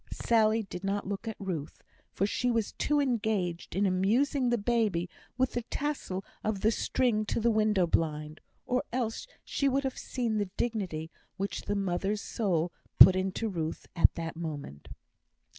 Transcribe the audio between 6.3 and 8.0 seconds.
of the string to the window